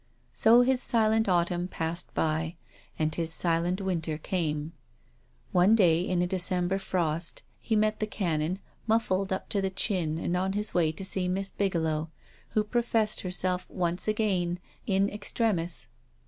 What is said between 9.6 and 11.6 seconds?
the chin and on his way to see Miss